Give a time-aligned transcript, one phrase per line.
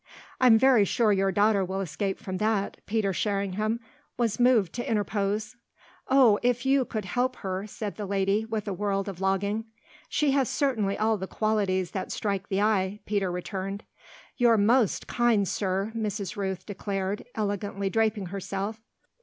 [0.39, 3.79] "I'm very sure your daughter will escape from that," Peter Sherringham
[4.17, 5.55] was moved to interpose.
[6.07, 9.65] "Oh if you could help her!" said the lady with a world of longing.
[10.09, 13.83] "She has certainly all the qualities that strike the eye," Peter returned.
[14.37, 16.35] "You're most kind, sir!" Mrs.
[16.35, 18.81] Rooth declared, elegantly draping herself.